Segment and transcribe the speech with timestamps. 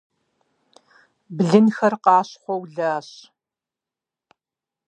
[1.35, 3.09] Блынхэр къащхъуэу лащ.